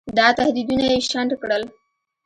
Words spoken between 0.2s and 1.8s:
تهدیدونه یې شنډ کړل.